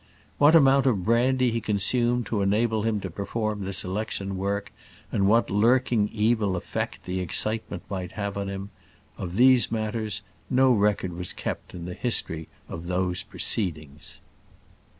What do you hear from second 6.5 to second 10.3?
effect the excitement might have on him of these matters